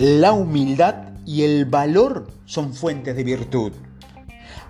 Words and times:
La 0.00 0.32
humildad 0.32 1.10
y 1.26 1.42
el 1.42 1.66
valor 1.66 2.26
son 2.46 2.72
fuentes 2.72 3.14
de 3.14 3.22
virtud. 3.22 3.72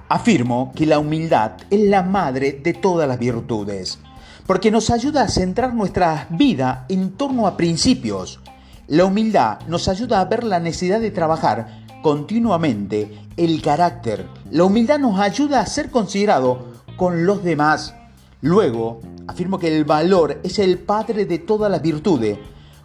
Afirmo 0.09 0.72
que 0.75 0.87
la 0.87 0.99
humildad 0.99 1.53
es 1.71 1.88
la 1.88 2.03
madre 2.03 2.61
de 2.65 2.75
todas 2.75 3.06
las 3.06 3.21
virtudes, 3.21 4.01
porque 4.45 4.72
nos 4.72 4.90
ayuda 4.90 5.22
a 5.22 5.29
centrar 5.29 5.72
nuestra 5.72 6.27
vida 6.31 6.85
en 6.88 7.13
torno 7.13 7.47
a 7.47 7.56
principios. 7.56 8.40
La 8.88 9.04
humildad 9.04 9.61
nos 9.69 9.87
ayuda 9.87 10.21
a 10.21 10.24
ver 10.24 10.43
la 10.43 10.58
necesidad 10.58 11.01
de 11.01 11.13
trabajar 11.13 11.85
continuamente 12.03 13.17
el 13.37 13.62
carácter. 13.62 14.26
La 14.51 14.65
humildad 14.65 14.99
nos 14.99 15.21
ayuda 15.21 15.60
a 15.60 15.67
ser 15.67 15.92
considerado 15.92 16.73
con 16.97 17.24
los 17.24 17.45
demás. 17.45 17.95
Luego, 18.41 19.01
afirmo 19.28 19.60
que 19.60 19.69
el 19.69 19.84
valor 19.84 20.41
es 20.42 20.59
el 20.59 20.80
padre 20.80 21.24
de 21.24 21.38
todas 21.38 21.70
las 21.70 21.83
virtudes. 21.83 22.37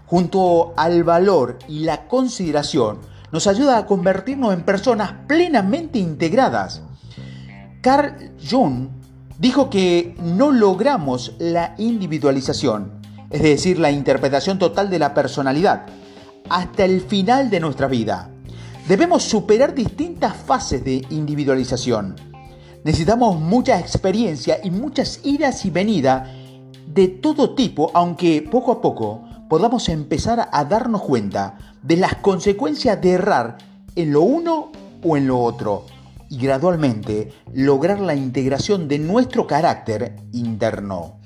Junto 0.07 0.73
al 0.77 1.03
valor 1.03 1.57
y 1.67 1.79
la 1.79 2.07
consideración, 2.07 2.99
nos 3.31 3.47
ayuda 3.47 3.77
a 3.77 3.85
convertirnos 3.85 4.53
en 4.53 4.63
personas 4.63 5.13
plenamente 5.27 5.99
integradas. 5.99 6.81
Carl 7.81 8.31
Jung 8.49 8.89
dijo 9.39 9.69
que 9.69 10.15
no 10.21 10.51
logramos 10.51 11.33
la 11.39 11.75
individualización, 11.77 12.91
es 13.29 13.41
decir, 13.41 13.79
la 13.79 13.91
interpretación 13.91 14.59
total 14.59 14.89
de 14.89 14.99
la 14.99 15.13
personalidad, 15.13 15.85
hasta 16.49 16.85
el 16.85 17.01
final 17.01 17.49
de 17.49 17.59
nuestra 17.59 17.87
vida. 17.87 18.29
Debemos 18.87 19.23
superar 19.23 19.73
distintas 19.73 20.35
fases 20.35 20.85
de 20.85 21.05
individualización. 21.09 22.15
Necesitamos 22.83 23.39
mucha 23.39 23.79
experiencia 23.79 24.59
y 24.63 24.69
muchas 24.69 25.21
idas 25.23 25.65
y 25.65 25.71
venidas 25.71 26.29
de 26.85 27.07
todo 27.07 27.55
tipo, 27.55 27.89
aunque 27.95 28.47
poco 28.49 28.71
a 28.73 28.81
poco 28.81 29.23
podamos 29.49 29.89
empezar 29.89 30.49
a 30.51 30.65
darnos 30.65 31.01
cuenta 31.01 31.57
de 31.81 31.97
las 31.97 32.15
consecuencias 32.15 32.99
de 33.01 33.11
errar 33.11 33.57
en 33.95 34.11
lo 34.11 34.21
uno 34.21 34.71
o 35.03 35.17
en 35.17 35.27
lo 35.27 35.39
otro 35.39 35.85
y 36.29 36.37
gradualmente 36.37 37.31
lograr 37.53 37.99
la 37.99 38.15
integración 38.15 38.87
de 38.87 38.99
nuestro 38.99 39.45
carácter 39.45 40.15
interno. 40.31 41.19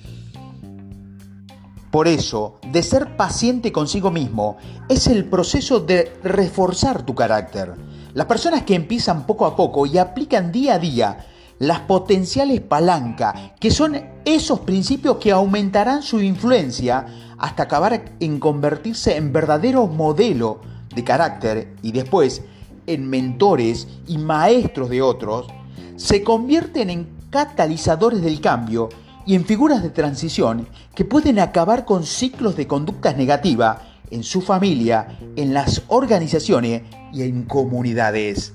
Por 1.92 2.08
eso, 2.08 2.60
de 2.72 2.84
ser 2.84 3.18
paciente 3.18 3.72
consigo 3.72 4.12
mismo 4.12 4.58
es 4.90 5.08
el 5.08 5.26
proceso 5.26 5.80
de 5.80 6.14
reforzar 6.24 7.04
tu 7.04 7.16
carácter. 7.16 7.74
Las 8.14 8.28
personas 8.28 8.64
que 8.64 8.76
empiezan 8.76 9.26
poco 9.26 9.46
a 9.46 9.56
poco 9.56 9.86
y 9.86 9.98
aplican 9.98 10.52
día 10.52 10.76
a 10.76 10.80
día 10.80 11.26
las 11.60 11.82
potenciales 11.82 12.62
palancas, 12.62 13.52
que 13.60 13.70
son 13.70 14.02
esos 14.26 14.62
principios 14.62 15.18
que 15.18 15.32
aumentarán 15.32 16.02
su 16.02 16.22
influencia 16.22 17.06
hasta 17.38 17.64
acabar 17.64 18.14
en 18.20 18.40
convertirse 18.40 19.18
en 19.18 19.32
verdadero 19.32 19.88
modelo 19.88 20.62
de 20.96 21.04
carácter 21.04 21.76
y 21.82 21.92
después 21.92 22.42
en 22.88 23.10
mentores 23.10 23.88
y 24.08 24.18
maestros 24.18 24.90
de 24.90 25.02
otros, 25.02 25.48
se 25.96 26.24
convierten 26.24 26.90
en 26.90 27.08
catalizadores 27.30 28.22
del 28.22 28.42
cambio 28.42 28.90
y 29.26 29.36
en 29.36 29.46
figuras 29.46 29.84
de 29.84 29.90
transición 29.90 30.68
que 30.96 31.06
pueden 31.06 31.40
acabar 31.40 31.86
con 31.86 32.04
ciclos 32.04 32.56
de 32.56 32.68
conductas 32.68 33.16
negativas 33.16 33.78
en 34.10 34.24
su 34.24 34.42
familia, 34.42 35.20
en 35.36 35.54
las 35.54 35.84
organizaciones 35.88 36.82
y 37.14 37.22
en 37.22 37.44
comunidades. 37.44 38.54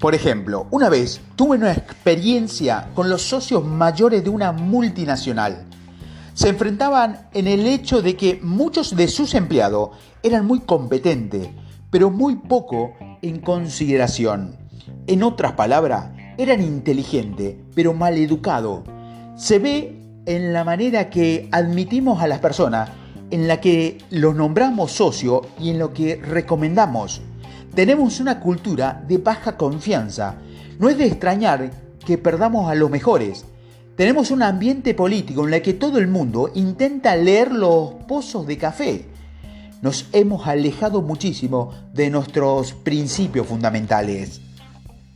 Por 0.00 0.14
ejemplo, 0.14 0.66
una 0.70 0.88
vez 0.88 1.20
tuve 1.36 1.58
una 1.58 1.72
experiencia 1.72 2.88
con 2.94 3.10
los 3.10 3.20
socios 3.20 3.66
mayores 3.66 4.24
de 4.24 4.30
una 4.30 4.50
multinacional. 4.50 5.66
Se 6.32 6.48
enfrentaban 6.48 7.28
en 7.34 7.46
el 7.46 7.66
hecho 7.66 8.00
de 8.00 8.16
que 8.16 8.40
muchos 8.42 8.96
de 8.96 9.08
sus 9.08 9.34
empleados 9.34 9.90
eran 10.22 10.46
muy 10.46 10.60
competentes, 10.60 11.50
pero 11.90 12.10
muy 12.10 12.36
poco 12.36 12.94
en 13.20 13.40
consideración. 13.40 14.56
En 15.06 15.22
otras 15.22 15.52
palabras, 15.52 16.06
eran 16.38 16.62
inteligentes, 16.62 17.56
pero 17.74 17.92
mal 17.92 18.16
educados. 18.16 18.84
Se 19.36 19.58
ve 19.58 20.00
en 20.24 20.54
la 20.54 20.64
manera 20.64 21.10
que 21.10 21.50
admitimos 21.52 22.22
a 22.22 22.26
las 22.26 22.38
personas, 22.38 22.88
en 23.30 23.46
la 23.46 23.60
que 23.60 23.98
los 24.08 24.34
nombramos 24.34 24.92
socio 24.92 25.42
y 25.58 25.68
en 25.68 25.78
lo 25.78 25.92
que 25.92 26.16
recomendamos. 26.16 27.20
Tenemos 27.74 28.20
una 28.20 28.40
cultura 28.40 29.02
de 29.06 29.18
baja 29.18 29.56
confianza. 29.56 30.36
No 30.78 30.88
es 30.88 30.98
de 30.98 31.06
extrañar 31.06 31.70
que 32.04 32.18
perdamos 32.18 32.70
a 32.70 32.74
los 32.74 32.90
mejores. 32.90 33.44
Tenemos 33.96 34.30
un 34.30 34.42
ambiente 34.42 34.94
político 34.94 35.46
en 35.46 35.54
el 35.54 35.62
que 35.62 35.74
todo 35.74 35.98
el 35.98 36.08
mundo 36.08 36.50
intenta 36.54 37.16
leer 37.16 37.52
los 37.52 37.94
pozos 38.06 38.46
de 38.46 38.58
café 38.58 39.10
nos 39.82 40.08
hemos 40.12 40.46
alejado 40.46 41.02
muchísimo 41.02 41.72
de 41.94 42.10
nuestros 42.10 42.72
principios 42.72 43.46
fundamentales. 43.46 44.40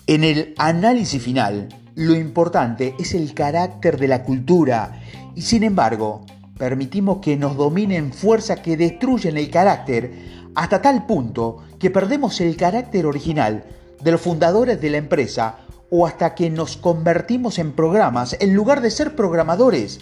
En 0.07 0.25
el 0.25 0.55
análisis 0.59 1.23
final, 1.23 1.69
lo 1.95 2.15
importante 2.15 2.95
es 2.99 3.15
el 3.15 3.35
carácter 3.35 3.99
de 3.99 4.09
la 4.09 4.23
cultura 4.23 5.01
y 5.35 5.43
sin 5.43 5.65
embargo, 5.65 6.25
permitimos 6.59 7.19
que 7.19 7.37
nos 7.37 7.57
dominen 7.57 8.13
fuerzas 8.13 8.61
que 8.61 8.77
destruyen 8.77 9.37
el 9.37 9.51
carácter 9.51 10.13
hasta 10.55 10.81
tal 10.81 11.07
punto 11.07 11.59
que 11.79 11.91
perdemos 11.91 12.41
el 12.41 12.57
carácter 12.57 13.07
original 13.07 13.65
de 14.01 14.13
los 14.13 14.21
fundadores 14.21 14.81
de 14.81 14.91
la 14.91 14.99
empresa 14.99 15.57
o 15.91 16.07
hasta 16.07 16.35
que 16.35 16.51
nos 16.51 16.77
convertimos 16.77 17.59
en 17.59 17.73
programas 17.73 18.37
en 18.41 18.55
lugar 18.55 18.81
de 18.81 18.91
ser 18.91 19.17
programadores. 19.17 20.01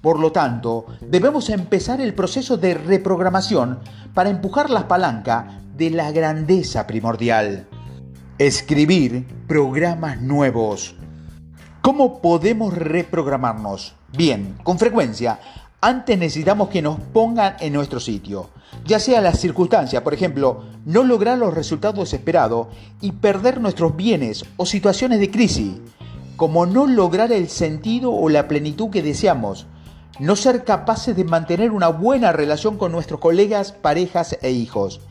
Por 0.00 0.20
lo 0.20 0.32
tanto, 0.32 0.86
debemos 1.00 1.48
empezar 1.48 2.00
el 2.00 2.14
proceso 2.14 2.56
de 2.58 2.74
reprogramación 2.74 3.80
para 4.12 4.30
empujar 4.30 4.68
la 4.68 4.86
palanca 4.86 5.60
de 5.76 5.90
la 5.90 6.12
grandeza 6.12 6.86
primordial. 6.86 7.66
Escribir 8.38 9.26
programas 9.46 10.20
nuevos. 10.20 10.94
¿Cómo 11.80 12.20
podemos 12.20 12.74
reprogramarnos? 12.74 13.94
Bien, 14.16 14.56
con 14.62 14.78
frecuencia, 14.78 15.38
antes 15.84 16.18
necesitamos 16.18 16.70
que 16.70 16.80
nos 16.80 16.98
pongan 16.98 17.56
en 17.60 17.74
nuestro 17.74 18.00
sitio, 18.00 18.48
ya 18.86 18.98
sea 18.98 19.20
la 19.20 19.34
circunstancia, 19.34 20.02
por 20.02 20.14
ejemplo, 20.14 20.64
no 20.86 21.04
lograr 21.04 21.36
los 21.36 21.52
resultados 21.52 22.14
esperados 22.14 22.68
y 23.02 23.12
perder 23.12 23.60
nuestros 23.60 23.94
bienes 23.94 24.46
o 24.56 24.64
situaciones 24.64 25.20
de 25.20 25.30
crisis, 25.30 25.74
como 26.36 26.64
no 26.64 26.86
lograr 26.86 27.32
el 27.32 27.50
sentido 27.50 28.12
o 28.12 28.30
la 28.30 28.48
plenitud 28.48 28.88
que 28.88 29.02
deseamos, 29.02 29.66
no 30.18 30.36
ser 30.36 30.64
capaces 30.64 31.16
de 31.16 31.24
mantener 31.24 31.70
una 31.70 31.88
buena 31.88 32.32
relación 32.32 32.78
con 32.78 32.90
nuestros 32.90 33.20
colegas, 33.20 33.72
parejas 33.72 34.38
e 34.40 34.52
hijos. 34.52 35.02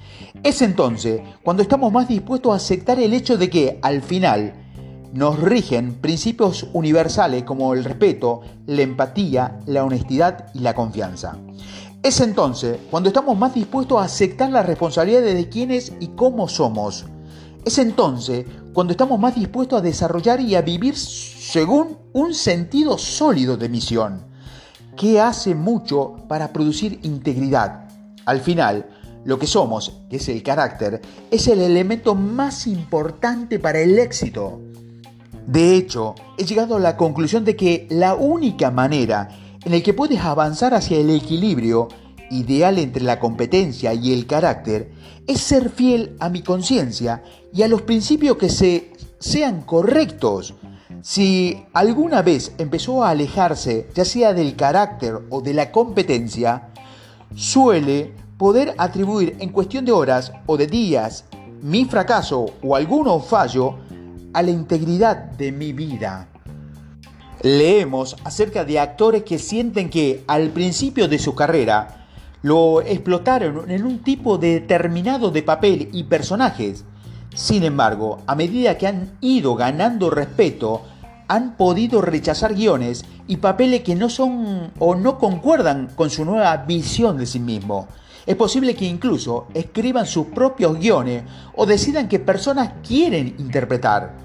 Es 0.41 0.63
entonces 0.63 1.21
cuando 1.43 1.61
estamos 1.61 1.93
más 1.93 2.07
dispuestos 2.07 2.51
a 2.51 2.55
aceptar 2.55 2.99
el 2.99 3.13
hecho 3.13 3.37
de 3.37 3.51
que, 3.51 3.77
al 3.83 4.01
final, 4.01 4.62
nos 5.13 5.39
rigen 5.39 5.93
principios 6.01 6.67
universales 6.73 7.43
como 7.43 7.75
el 7.75 7.83
respeto, 7.83 8.41
la 8.65 8.81
empatía, 8.81 9.59
la 9.67 9.83
honestidad 9.83 10.47
y 10.55 10.59
la 10.59 10.73
confianza. 10.73 11.37
Es 12.01 12.19
entonces 12.19 12.79
cuando 12.89 13.09
estamos 13.09 13.37
más 13.37 13.53
dispuestos 13.53 14.01
a 14.01 14.05
aceptar 14.05 14.49
las 14.49 14.65
responsabilidades 14.65 15.35
de 15.35 15.49
quiénes 15.49 15.93
y 15.99 16.07
cómo 16.09 16.49
somos. 16.49 17.05
Es 17.63 17.77
entonces 17.77 18.45
cuando 18.73 18.91
estamos 18.91 19.19
más 19.19 19.35
dispuestos 19.35 19.79
a 19.79 19.83
desarrollar 19.83 20.41
y 20.41 20.55
a 20.55 20.63
vivir 20.63 20.97
según 20.97 21.97
un 22.11 22.33
sentido 22.33 22.97
sólido 22.97 23.55
de 23.55 23.69
misión 23.69 24.25
que 24.97 25.21
hace 25.21 25.53
mucho 25.53 26.15
para 26.27 26.51
producir 26.51 26.99
integridad. 27.03 27.87
Al 28.25 28.41
final, 28.41 28.87
lo 29.25 29.37
que 29.37 29.47
somos, 29.47 30.01
que 30.09 30.17
es 30.17 30.27
el 30.27 30.41
carácter, 30.43 31.01
es 31.31 31.47
el 31.47 31.61
elemento 31.61 32.15
más 32.15 32.67
importante 32.67 33.59
para 33.59 33.79
el 33.79 33.97
éxito. 33.99 34.59
De 35.47 35.75
hecho, 35.75 36.15
he 36.37 36.45
llegado 36.45 36.77
a 36.77 36.79
la 36.79 36.95
conclusión 36.95 37.43
de 37.43 37.55
que 37.55 37.87
la 37.89 38.15
única 38.15 38.71
manera 38.71 39.29
en 39.63 39.71
la 39.71 39.81
que 39.81 39.93
puedes 39.93 40.19
avanzar 40.21 40.73
hacia 40.73 40.97
el 40.97 41.09
equilibrio 41.09 41.89
ideal 42.31 42.79
entre 42.79 43.03
la 43.03 43.19
competencia 43.19 43.93
y 43.93 44.13
el 44.13 44.25
carácter 44.25 44.91
es 45.27 45.41
ser 45.41 45.69
fiel 45.69 46.15
a 46.19 46.29
mi 46.29 46.41
conciencia 46.41 47.23
y 47.53 47.61
a 47.61 47.67
los 47.67 47.81
principios 47.83 48.37
que 48.37 48.49
se, 48.49 48.91
sean 49.19 49.61
correctos. 49.61 50.53
Si 51.01 51.65
alguna 51.73 52.21
vez 52.21 52.53
empezó 52.57 53.03
a 53.03 53.09
alejarse, 53.09 53.89
ya 53.93 54.05
sea 54.05 54.33
del 54.33 54.55
carácter 54.55 55.19
o 55.29 55.41
de 55.41 55.53
la 55.53 55.71
competencia, 55.71 56.69
suele 57.35 58.13
poder 58.37 58.73
atribuir 58.77 59.35
en 59.39 59.49
cuestión 59.49 59.85
de 59.85 59.91
horas 59.91 60.31
o 60.45 60.57
de 60.57 60.67
días 60.67 61.25
mi 61.61 61.85
fracaso 61.85 62.45
o 62.61 62.75
alguno 62.75 63.19
fallo 63.19 63.75
a 64.33 64.41
la 64.41 64.51
integridad 64.51 65.17
de 65.17 65.51
mi 65.51 65.73
vida. 65.73 66.27
Leemos 67.41 68.15
acerca 68.23 68.65
de 68.65 68.79
actores 68.79 69.23
que 69.23 69.37
sienten 69.37 69.89
que 69.89 70.23
al 70.27 70.49
principio 70.49 71.07
de 71.07 71.19
su 71.19 71.35
carrera 71.35 72.07
lo 72.41 72.81
explotaron 72.81 73.69
en 73.71 73.85
un 73.85 73.99
tipo 73.99 74.37
determinado 74.37 75.31
de 75.31 75.43
papel 75.43 75.89
y 75.93 76.03
personajes. 76.03 76.83
Sin 77.33 77.63
embargo, 77.63 78.19
a 78.27 78.35
medida 78.35 78.77
que 78.77 78.87
han 78.87 79.17
ido 79.21 79.55
ganando 79.55 80.09
respeto, 80.09 80.83
han 81.27 81.55
podido 81.55 82.01
rechazar 82.01 82.53
guiones 82.53 83.05
y 83.27 83.37
papeles 83.37 83.81
que 83.81 83.95
no 83.95 84.09
son 84.09 84.71
o 84.77 84.95
no 84.95 85.17
concuerdan 85.17 85.89
con 85.95 86.09
su 86.09 86.25
nueva 86.25 86.57
visión 86.57 87.17
de 87.17 87.25
sí 87.25 87.39
mismo. 87.39 87.87
Es 88.25 88.35
posible 88.37 88.75
que 88.75 88.85
incluso 88.85 89.47
escriban 89.53 90.05
sus 90.05 90.27
propios 90.27 90.79
guiones 90.79 91.23
o 91.55 91.65
decidan 91.65 92.07
qué 92.07 92.19
personas 92.19 92.73
quieren 92.87 93.35
interpretar. 93.37 94.15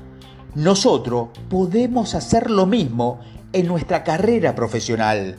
Nosotros 0.55 1.31
podemos 1.49 2.15
hacer 2.15 2.51
lo 2.51 2.65
mismo 2.67 3.21
en 3.53 3.67
nuestra 3.67 4.05
carrera 4.05 4.55
profesional. 4.55 5.37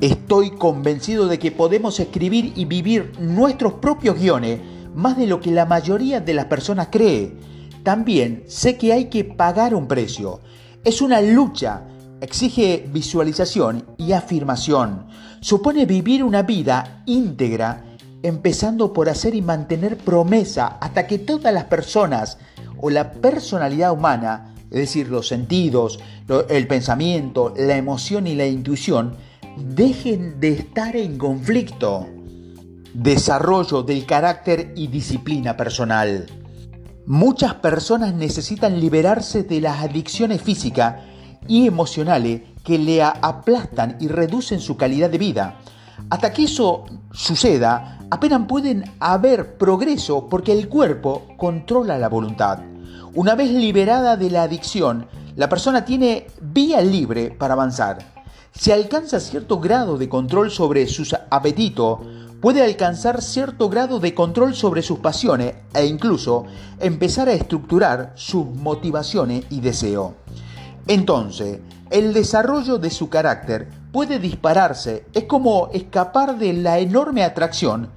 Estoy 0.00 0.52
convencido 0.52 1.26
de 1.26 1.38
que 1.38 1.52
podemos 1.52 2.00
escribir 2.00 2.52
y 2.56 2.64
vivir 2.64 3.12
nuestros 3.18 3.74
propios 3.74 4.18
guiones 4.18 4.60
más 4.94 5.18
de 5.18 5.26
lo 5.26 5.40
que 5.40 5.50
la 5.50 5.66
mayoría 5.66 6.20
de 6.20 6.34
las 6.34 6.46
personas 6.46 6.88
cree. 6.90 7.34
También 7.82 8.44
sé 8.46 8.78
que 8.78 8.92
hay 8.92 9.06
que 9.06 9.24
pagar 9.24 9.74
un 9.74 9.86
precio. 9.86 10.40
Es 10.82 11.02
una 11.02 11.20
lucha, 11.20 11.84
exige 12.20 12.88
visualización 12.92 13.84
y 13.98 14.12
afirmación. 14.12 15.06
Supone 15.40 15.86
vivir 15.86 16.24
una 16.24 16.42
vida 16.42 17.02
íntegra, 17.06 17.84
empezando 18.22 18.92
por 18.92 19.08
hacer 19.08 19.34
y 19.34 19.42
mantener 19.42 19.96
promesa 19.98 20.78
hasta 20.80 21.06
que 21.06 21.18
todas 21.18 21.52
las 21.52 21.64
personas 21.64 22.38
o 22.80 22.90
la 22.90 23.12
personalidad 23.12 23.92
humana, 23.92 24.54
es 24.70 24.78
decir, 24.78 25.08
los 25.08 25.28
sentidos, 25.28 26.00
el 26.48 26.66
pensamiento, 26.66 27.54
la 27.56 27.76
emoción 27.76 28.26
y 28.26 28.34
la 28.34 28.46
intuición, 28.46 29.16
dejen 29.56 30.40
de 30.40 30.52
estar 30.52 30.96
en 30.96 31.18
conflicto. 31.18 32.06
Desarrollo 32.92 33.82
del 33.82 34.06
carácter 34.06 34.72
y 34.74 34.86
disciplina 34.86 35.56
personal. 35.56 36.26
Muchas 37.04 37.54
personas 37.54 38.14
necesitan 38.14 38.80
liberarse 38.80 39.42
de 39.42 39.60
las 39.60 39.84
adicciones 39.84 40.40
físicas 40.40 40.96
y 41.48 41.66
emocionales 41.66 42.42
que 42.64 42.78
le 42.78 43.02
aplastan 43.02 43.96
y 44.00 44.08
reducen 44.08 44.60
su 44.60 44.76
calidad 44.76 45.10
de 45.10 45.18
vida. 45.18 45.58
Hasta 46.10 46.32
que 46.32 46.44
eso 46.44 46.84
suceda, 47.12 47.98
apenas 48.10 48.46
pueden 48.46 48.84
haber 49.00 49.56
progreso 49.56 50.28
porque 50.28 50.52
el 50.52 50.68
cuerpo 50.68 51.22
controla 51.36 51.98
la 51.98 52.08
voluntad. 52.08 52.60
Una 53.14 53.34
vez 53.34 53.50
liberada 53.50 54.16
de 54.16 54.30
la 54.30 54.42
adicción, 54.42 55.06
la 55.36 55.48
persona 55.48 55.84
tiene 55.84 56.26
vía 56.40 56.80
libre 56.80 57.30
para 57.30 57.54
avanzar. 57.54 57.98
Si 58.52 58.72
alcanza 58.72 59.20
cierto 59.20 59.60
grado 59.60 59.98
de 59.98 60.08
control 60.08 60.50
sobre 60.50 60.86
sus 60.86 61.14
apetitos, 61.30 62.00
puede 62.40 62.62
alcanzar 62.62 63.22
cierto 63.22 63.68
grado 63.68 63.98
de 64.00 64.14
control 64.14 64.54
sobre 64.54 64.82
sus 64.82 64.98
pasiones 64.98 65.54
e 65.74 65.86
incluso 65.86 66.44
empezar 66.78 67.28
a 67.28 67.32
estructurar 67.32 68.12
sus 68.14 68.46
motivaciones 68.46 69.44
y 69.50 69.60
deseos. 69.60 70.12
Entonces, 70.88 71.60
el 71.90 72.12
desarrollo 72.12 72.78
de 72.78 72.90
su 72.90 73.08
carácter 73.08 73.68
puede 73.92 74.18
dispararse, 74.18 75.06
es 75.12 75.24
como 75.24 75.68
escapar 75.72 76.38
de 76.38 76.52
la 76.52 76.78
enorme 76.78 77.24
atracción 77.24 77.90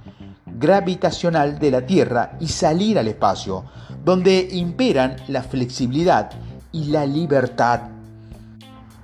gravitacional 0.46 1.58
de 1.58 1.70
la 1.70 1.86
Tierra 1.86 2.36
y 2.40 2.48
salir 2.48 2.98
al 2.98 3.08
espacio, 3.08 3.64
donde 4.04 4.48
imperan 4.52 5.16
la 5.28 5.42
flexibilidad 5.42 6.30
y 6.72 6.84
la 6.84 7.06
libertad. 7.06 7.80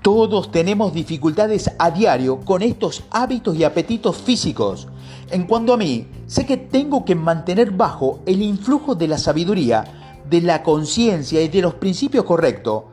Todos 0.03 0.53
tenemos 0.53 0.93
dificultades 0.93 1.71
a 1.79 1.91
diario 1.91 2.41
con 2.41 2.63
estos 2.63 3.03
hábitos 3.11 3.57
y 3.57 3.65
apetitos 3.65 4.17
físicos. 4.17 4.87
En 5.31 5.47
cuanto 5.47 5.75
a 5.75 5.77
mí, 5.77 6.07
sé 6.27 6.47
que 6.47 6.57
tengo 6.57 7.05
que 7.05 7.15
mantener 7.15 7.73
bajo 7.73 8.21
el 8.27 8.43
influjo 8.43 8.95
de 8.95 9.09
la 9.09 9.19
sabiduría, 9.19 9.85
de 10.29 10.43
la 10.43 10.63
conciencia 10.63 11.43
y 11.43 11.49
de 11.49 11.63
los 11.63 11.75
principios 11.75 12.25
correctos. 12.25 12.85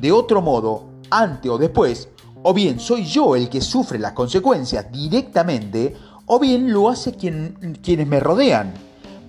De 0.00 0.12
otro 0.12 0.40
modo, 0.42 0.84
antes 1.10 1.50
o 1.50 1.58
después, 1.58 2.08
o 2.42 2.54
bien 2.54 2.78
soy 2.78 3.04
yo 3.04 3.34
el 3.34 3.48
que 3.48 3.60
sufre 3.60 3.98
las 3.98 4.12
consecuencias 4.12 4.90
directamente, 4.92 5.96
o 6.26 6.38
bien 6.38 6.72
lo 6.72 6.88
hace 6.88 7.14
quienes 7.14 8.06
me 8.06 8.20
rodean. 8.20 8.74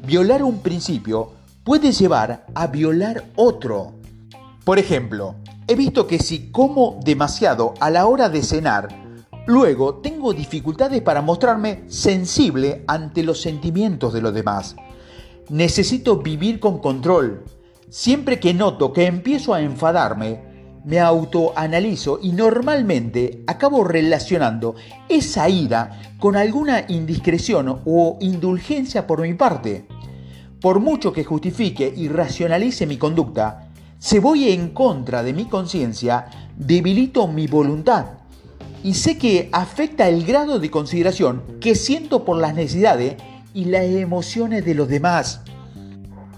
Violar 0.06 0.44
un 0.44 0.60
principio 0.60 1.31
puede 1.63 1.92
llevar 1.92 2.45
a 2.54 2.68
violar 2.68 3.25
otro. 3.36 3.94
Por 4.63 4.77
ejemplo, 4.77 5.36
he 5.68 5.75
visto 5.75 6.06
que 6.06 6.19
si 6.19 6.51
como 6.51 7.00
demasiado 7.04 7.74
a 7.80 7.89
la 7.89 8.06
hora 8.06 8.30
de 8.30 8.44
cenar, 8.44 8.89
luego 9.48 9.95
tengo 9.95 10.33
dificultades 10.33 11.01
para 11.01 11.21
mostrarme 11.21 11.83
sensible 11.88 12.83
ante 12.88 13.24
los 13.24 13.42
sentimientos 13.42 14.13
de 14.13 14.21
los 14.21 14.33
demás. 14.33 14.75
Necesito 15.50 16.18
vivir 16.18 16.60
con 16.60 16.80
control. 16.80 17.44
Siempre 17.89 18.39
que 18.39 18.54
noto 18.54 18.94
que 18.94 19.07
empiezo 19.07 19.54
a 19.54 19.62
enfadarme, 19.62 20.49
me 20.86 21.00
autoanalizo 21.00 22.20
y 22.22 22.31
normalmente 22.31 23.44
acabo 23.48 23.84
relacionando 23.84 24.76
esa 25.08 25.50
ira 25.50 26.16
con 26.20 26.36
alguna 26.36 26.86
indiscreción 26.88 27.81
o 27.86 28.18
indulgencia 28.22 29.06
por 29.08 29.22
mi 29.22 29.34
parte. 29.34 29.86
Por 30.62 30.80
mucho 30.80 31.14
que 31.14 31.24
justifique 31.24 31.94
y 31.96 32.08
racionalice 32.10 32.86
mi 32.86 32.98
conducta, 32.98 33.70
si 33.98 34.20
voy 34.20 34.50
en 34.50 34.70
contra 34.70 35.24
de 35.24 35.34
mi 35.34 35.46
conciencia, 35.46 36.26
debilito 36.58 37.28
mi 37.28 37.48
voluntad 37.48 38.20
y 38.84 38.94
sé 38.94 39.18
que 39.18 39.50
afecta 39.52 40.08
el 40.08 40.26
grado 40.26 40.60
de 40.60 40.72
consideración 40.72 41.44
que 41.60 41.76
siento 41.76 42.24
por 42.24 42.38
las 42.38 42.54
necesidades 42.54 43.16
y 43.54 43.66
las 43.66 43.84
emociones 43.84 44.64
de 44.64 44.76
los 44.76 44.88
demás. 44.88 45.42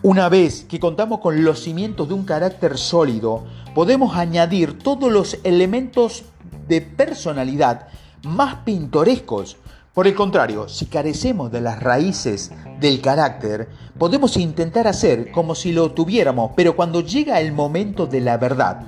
Una 0.01 0.29
vez 0.29 0.65
que 0.67 0.79
contamos 0.79 1.19
con 1.19 1.43
los 1.43 1.59
cimientos 1.59 2.07
de 2.07 2.15
un 2.15 2.25
carácter 2.25 2.77
sólido, 2.79 3.45
podemos 3.73 4.15
añadir 4.15 4.77
todos 4.77 5.11
los 5.11 5.39
elementos 5.43 6.23
de 6.67 6.81
personalidad 6.81 7.87
más 8.23 8.55
pintorescos. 8.63 9.57
Por 9.93 10.07
el 10.07 10.15
contrario, 10.15 10.69
si 10.69 10.85
carecemos 10.85 11.51
de 11.51 11.61
las 11.61 11.81
raíces 11.81 12.51
del 12.79 13.01
carácter, 13.01 13.69
podemos 13.97 14.37
intentar 14.37 14.87
hacer 14.87 15.31
como 15.31 15.55
si 15.55 15.71
lo 15.71 15.91
tuviéramos, 15.91 16.51
pero 16.55 16.75
cuando 16.75 17.01
llega 17.01 17.41
el 17.41 17.51
momento 17.51 18.07
de 18.07 18.21
la 18.21 18.37
verdad, 18.37 18.83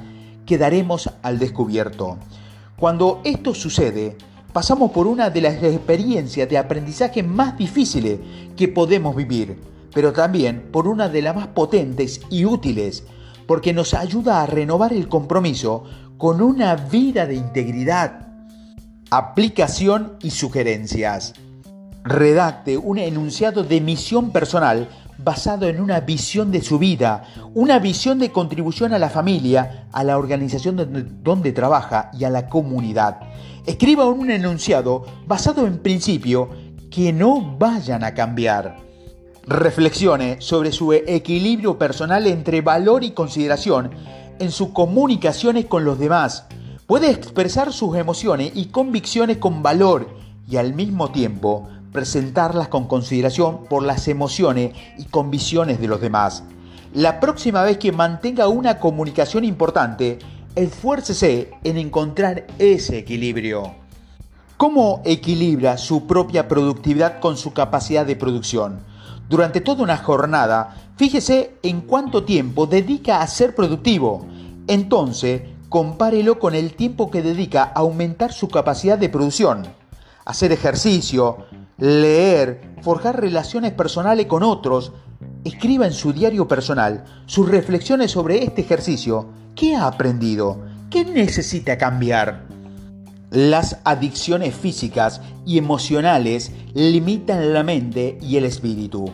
quedaremos 0.45 1.09
al 1.21 1.39
descubierto. 1.39 2.17
Cuando 2.77 3.21
esto 3.23 3.53
sucede, 3.53 4.17
pasamos 4.53 4.91
por 4.91 5.07
una 5.07 5.29
de 5.29 5.41
las 5.41 5.61
experiencias 5.63 6.49
de 6.49 6.57
aprendizaje 6.57 7.23
más 7.23 7.57
difíciles 7.57 8.19
que 8.55 8.67
podemos 8.67 9.15
vivir 9.15 9.73
pero 9.93 10.11
también 10.11 10.69
por 10.71 10.87
una 10.87 11.07
de 11.07 11.21
las 11.21 11.35
más 11.35 11.47
potentes 11.47 12.21
y 12.29 12.45
útiles, 12.45 13.03
porque 13.47 13.73
nos 13.73 13.93
ayuda 13.93 14.41
a 14.41 14.45
renovar 14.45 14.93
el 14.93 15.07
compromiso 15.07 15.83
con 16.17 16.41
una 16.41 16.75
vida 16.75 17.25
de 17.25 17.35
integridad. 17.35 18.27
Aplicación 19.11 20.17
y 20.21 20.31
sugerencias. 20.31 21.33
Redacte 22.03 22.77
un 22.77 22.97
enunciado 22.97 23.63
de 23.63 23.79
misión 23.79 24.31
personal 24.31 24.89
basado 25.17 25.67
en 25.67 25.79
una 25.79 25.99
visión 26.01 26.51
de 26.51 26.61
su 26.61 26.79
vida, 26.79 27.23
una 27.53 27.79
visión 27.79 28.19
de 28.19 28.31
contribución 28.31 28.93
a 28.93 28.99
la 28.99 29.09
familia, 29.09 29.87
a 29.91 30.03
la 30.03 30.17
organización 30.17 30.75
donde, 31.23 31.51
trabaja 31.51 32.11
y 32.13 32.23
a 32.23 32.29
la 32.29 32.49
comunidad. 32.49 33.19
Escriba 33.65 34.05
un 34.05 34.31
enunciado 34.31 35.05
basado 35.25 35.65
en 35.65 35.77
principios 35.79 36.49
que 36.91 37.13
no 37.13 37.57
vayan 37.57 38.03
a 38.03 38.13
cambiar. 38.13 38.77
Reflexione 39.45 40.37
sobre 40.39 40.71
su 40.71 40.93
equilibrio 40.93 41.77
personal 41.77 42.27
entre 42.27 42.61
valor 42.61 43.03
y 43.03 43.11
consideración 43.11 43.91
en 44.39 44.51
sus 44.51 44.69
comunicaciones 44.69 45.65
con 45.65 45.83
los 45.83 45.99
demás. 45.99 46.45
Puede 46.87 47.09
expresar 47.11 47.73
sus 47.73 47.97
emociones 47.97 48.53
y 48.55 48.67
convicciones 48.67 49.37
con 49.37 49.61
valor 49.61 50.07
y 50.49 50.55
al 50.55 50.73
mismo 50.73 51.11
tiempo 51.11 51.67
presentarlas 51.91 52.69
con 52.69 52.87
consideración 52.87 53.65
por 53.65 53.83
las 53.83 54.07
emociones 54.07 54.77
y 54.97 55.05
convicciones 55.05 55.81
de 55.81 55.87
los 55.87 55.99
demás. 55.99 56.45
La 56.93 57.19
próxima 57.19 57.63
vez 57.63 57.77
que 57.77 57.91
mantenga 57.91 58.47
una 58.47 58.79
comunicación 58.79 59.43
importante, 59.43 60.19
esfuércese 60.55 61.51
en 61.65 61.77
encontrar 61.77 62.47
ese 62.59 62.97
equilibrio. 62.97 63.75
¿Cómo 64.55 65.01
equilibra 65.03 65.77
su 65.77 66.07
propia 66.07 66.47
productividad 66.47 67.19
con 67.19 67.35
su 67.35 67.51
capacidad 67.51 68.05
de 68.05 68.15
producción? 68.15 68.92
Durante 69.33 69.61
toda 69.61 69.81
una 69.81 69.97
jornada, 69.97 70.75
fíjese 70.95 71.55
en 71.63 71.81
cuánto 71.81 72.23
tiempo 72.23 72.67
dedica 72.67 73.19
a 73.19 73.25
ser 73.25 73.55
productivo. 73.55 74.27
Entonces, 74.67 75.41
compárelo 75.69 76.37
con 76.37 76.53
el 76.53 76.75
tiempo 76.75 77.09
que 77.09 77.23
dedica 77.23 77.63
a 77.63 77.79
aumentar 77.79 78.31
su 78.31 78.47
capacidad 78.47 78.95
de 78.95 79.09
producción. 79.09 79.63
Hacer 80.23 80.51
ejercicio, 80.51 81.47
leer, 81.79 82.75
forjar 82.83 83.19
relaciones 83.19 83.71
personales 83.71 84.27
con 84.27 84.43
otros. 84.43 84.91
Escriba 85.43 85.87
en 85.87 85.93
su 85.93 86.13
diario 86.13 86.47
personal 86.47 87.03
sus 87.25 87.49
reflexiones 87.49 88.11
sobre 88.11 88.43
este 88.43 88.61
ejercicio. 88.61 89.29
¿Qué 89.55 89.75
ha 89.75 89.87
aprendido? 89.87 90.59
¿Qué 90.91 91.05
necesita 91.05 91.79
cambiar? 91.79 92.45
Las 93.31 93.79
adicciones 93.83 94.53
físicas 94.53 95.21
y 95.43 95.57
emocionales 95.57 96.51
limitan 96.75 97.51
la 97.51 97.63
mente 97.63 98.19
y 98.21 98.37
el 98.37 98.45
espíritu. 98.45 99.11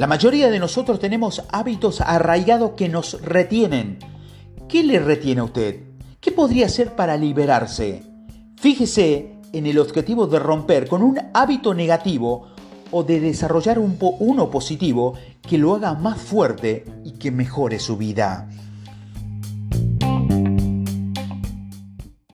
La 0.00 0.06
mayoría 0.06 0.48
de 0.48 0.58
nosotros 0.58 0.98
tenemos 0.98 1.42
hábitos 1.50 2.00
arraigados 2.00 2.70
que 2.70 2.88
nos 2.88 3.20
retienen. 3.20 3.98
¿Qué 4.66 4.82
le 4.82 4.98
retiene 4.98 5.42
a 5.42 5.44
usted? 5.44 5.82
¿Qué 6.22 6.32
podría 6.32 6.64
hacer 6.64 6.96
para 6.96 7.18
liberarse? 7.18 8.02
Fíjese 8.56 9.36
en 9.52 9.66
el 9.66 9.78
objetivo 9.78 10.26
de 10.26 10.38
romper 10.38 10.88
con 10.88 11.02
un 11.02 11.20
hábito 11.34 11.74
negativo 11.74 12.46
o 12.90 13.02
de 13.02 13.20
desarrollar 13.20 13.78
un 13.78 13.98
uno 14.00 14.50
positivo 14.50 15.18
que 15.46 15.58
lo 15.58 15.74
haga 15.74 15.92
más 15.92 16.16
fuerte 16.16 16.86
y 17.04 17.18
que 17.18 17.30
mejore 17.30 17.78
su 17.78 17.98
vida. 17.98 18.48